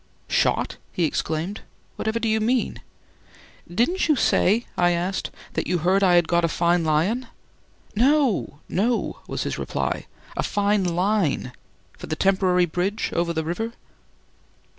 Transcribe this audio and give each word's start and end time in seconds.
"Shot?" 0.29 0.77
he 0.91 1.03
exclaimed, 1.03 1.61
"whatever 1.95 2.17
do 2.17 2.27
you 2.27 2.39
mean?" 2.39 2.81
"Didn't 3.71 4.07
you 4.09 4.15
say," 4.15 4.65
I 4.75 4.93
asked, 4.93 5.29
"that 5.53 5.67
you 5.67 5.77
heard 5.77 6.01
I 6.01 6.15
had 6.15 6.27
got 6.27 6.43
a 6.43 6.47
fine 6.47 6.83
lion?" 6.83 7.27
"No, 7.95 8.61
no," 8.67 9.19
was 9.27 9.43
his 9.43 9.59
reply; 9.59 10.07
"a 10.35 10.41
fine 10.41 10.83
line 10.85 11.51
for 11.99 12.07
the 12.07 12.15
temporary 12.15 12.65
bridge 12.65 13.11
over 13.13 13.31
the 13.31 13.43
river." 13.45 13.73